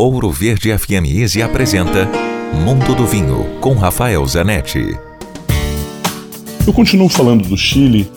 Ouro 0.00 0.30
Verde 0.30 0.70
FM 0.78 1.10
Easy 1.12 1.42
apresenta 1.42 2.08
Mundo 2.54 2.94
do 2.94 3.04
Vinho 3.04 3.58
com 3.60 3.74
Rafael 3.74 4.24
Zanetti. 4.24 4.96
Eu 6.64 6.72
continuo 6.72 7.08
falando 7.08 7.48
do 7.48 7.56
Chile 7.56 8.08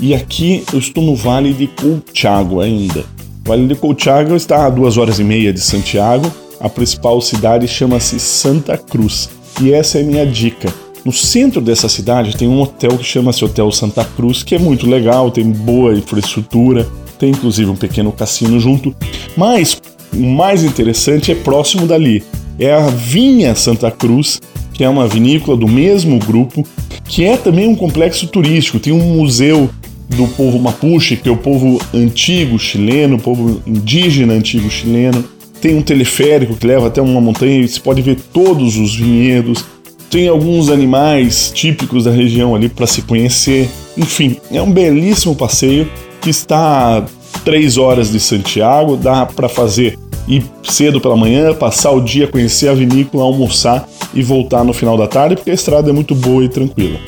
e 0.00 0.14
aqui 0.14 0.64
eu 0.72 0.78
estou 0.78 1.04
no 1.04 1.14
Vale 1.14 1.52
de 1.52 1.66
Colchagua 1.66 2.64
ainda. 2.64 3.00
O 3.44 3.48
Vale 3.48 3.66
de 3.66 3.74
Colchagua 3.74 4.38
está 4.38 4.64
a 4.64 4.70
duas 4.70 4.96
horas 4.96 5.18
e 5.18 5.22
meia 5.22 5.52
de 5.52 5.60
Santiago. 5.60 6.32
A 6.58 6.70
principal 6.70 7.20
cidade 7.20 7.68
chama-se 7.68 8.18
Santa 8.18 8.78
Cruz 8.78 9.28
e 9.60 9.70
essa 9.70 9.98
é 9.98 10.00
a 10.00 10.06
minha 10.06 10.24
dica. 10.24 10.72
No 11.04 11.12
centro 11.12 11.60
dessa 11.60 11.90
cidade 11.90 12.38
tem 12.38 12.48
um 12.48 12.58
hotel 12.58 12.96
que 12.96 13.04
chama-se 13.04 13.44
Hotel 13.44 13.70
Santa 13.70 14.02
Cruz, 14.02 14.42
que 14.42 14.54
é 14.54 14.58
muito 14.58 14.88
legal, 14.88 15.30
tem 15.30 15.44
boa 15.50 15.92
infraestrutura, 15.92 16.88
tem 17.18 17.32
inclusive 17.32 17.70
um 17.70 17.76
pequeno 17.76 18.12
cassino 18.12 18.58
junto. 18.58 18.96
Mas 19.36 19.78
o 20.12 20.22
mais 20.22 20.64
interessante 20.64 21.32
é 21.32 21.34
próximo 21.34 21.86
dali. 21.86 22.22
É 22.58 22.72
a 22.72 22.88
Vinha 22.88 23.54
Santa 23.54 23.90
Cruz, 23.90 24.40
que 24.72 24.82
é 24.84 24.88
uma 24.88 25.06
vinícola 25.06 25.56
do 25.56 25.68
mesmo 25.68 26.18
grupo, 26.18 26.64
que 27.04 27.24
é 27.24 27.36
também 27.36 27.68
um 27.68 27.74
complexo 27.74 28.26
turístico. 28.26 28.78
Tem 28.78 28.92
um 28.92 29.16
museu 29.16 29.70
do 30.08 30.26
povo 30.28 30.58
Mapuche, 30.58 31.16
que 31.16 31.28
é 31.28 31.32
o 31.32 31.36
povo 31.36 31.80
antigo 31.94 32.58
chileno, 32.58 33.16
o 33.16 33.20
povo 33.20 33.62
indígena 33.66 34.34
antigo 34.34 34.70
chileno. 34.70 35.24
Tem 35.60 35.74
um 35.74 35.82
teleférico 35.82 36.54
que 36.54 36.66
leva 36.66 36.86
até 36.86 37.02
uma 37.02 37.20
montanha 37.20 37.60
e 37.60 37.68
você 37.68 37.80
pode 37.80 38.00
ver 38.02 38.18
todos 38.32 38.76
os 38.76 38.94
vinhedos. 38.94 39.64
Tem 40.10 40.28
alguns 40.28 40.70
animais 40.70 41.52
típicos 41.54 42.04
da 42.04 42.10
região 42.10 42.54
ali 42.54 42.68
para 42.68 42.86
se 42.86 43.02
conhecer. 43.02 43.68
Enfim, 43.96 44.36
é 44.50 44.62
um 44.62 44.70
belíssimo 44.70 45.34
passeio 45.34 45.90
que 46.20 46.30
está 46.30 47.04
três 47.48 47.78
horas 47.78 48.12
de 48.12 48.20
Santiago, 48.20 48.94
dá 48.94 49.24
para 49.24 49.48
fazer 49.48 49.98
ir 50.28 50.44
cedo 50.62 51.00
pela 51.00 51.16
manhã, 51.16 51.54
passar 51.54 51.92
o 51.92 52.00
dia, 52.02 52.28
conhecer 52.28 52.68
a 52.68 52.74
vinícola, 52.74 53.24
almoçar 53.24 53.88
e 54.12 54.22
voltar 54.22 54.62
no 54.62 54.74
final 54.74 54.98
da 54.98 55.06
tarde, 55.06 55.34
porque 55.34 55.50
a 55.50 55.54
estrada 55.54 55.88
é 55.88 55.92
muito 55.94 56.14
boa 56.14 56.44
e 56.44 56.48
tranquila. 56.50 57.00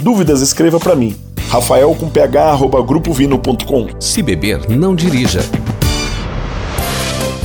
Dúvidas, 0.00 0.40
escreva 0.40 0.80
para 0.80 0.96
mim. 0.96 1.14
Rafael 1.50 1.94
com 2.00 2.08
ph, 2.08 2.38
arroba 2.38 2.80
grupovino.com. 2.80 3.88
Se 4.00 4.22
beber, 4.22 4.70
não 4.70 4.94
dirija. 4.94 5.44